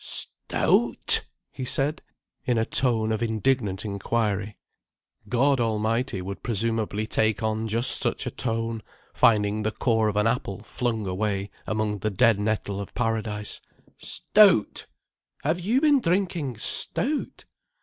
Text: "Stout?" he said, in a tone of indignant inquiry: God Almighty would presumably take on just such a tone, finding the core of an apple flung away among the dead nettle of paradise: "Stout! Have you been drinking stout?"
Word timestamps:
"Stout?" 0.03 1.27
he 1.51 1.63
said, 1.63 2.01
in 2.43 2.57
a 2.57 2.65
tone 2.65 3.11
of 3.11 3.21
indignant 3.21 3.85
inquiry: 3.85 4.57
God 5.29 5.59
Almighty 5.59 6.23
would 6.23 6.41
presumably 6.41 7.05
take 7.05 7.43
on 7.43 7.67
just 7.67 7.97
such 8.01 8.25
a 8.25 8.31
tone, 8.31 8.81
finding 9.13 9.61
the 9.61 9.69
core 9.69 10.07
of 10.07 10.15
an 10.15 10.25
apple 10.25 10.63
flung 10.63 11.05
away 11.05 11.51
among 11.67 11.99
the 11.99 12.09
dead 12.09 12.39
nettle 12.39 12.79
of 12.81 12.95
paradise: 12.95 13.61
"Stout! 13.99 14.87
Have 15.43 15.59
you 15.59 15.79
been 15.79 16.01
drinking 16.01 16.57
stout?" 16.57 17.45